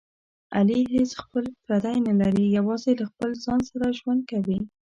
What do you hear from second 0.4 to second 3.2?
علي هېڅ خپل پردی نه لري، یوازې له